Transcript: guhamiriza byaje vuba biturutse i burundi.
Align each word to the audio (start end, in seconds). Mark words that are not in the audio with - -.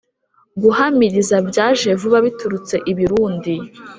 guhamiriza 0.61 1.35
byaje 1.49 1.89
vuba 2.01 2.17
biturutse 2.25 2.75
i 2.91 2.93
burundi. 2.97 3.53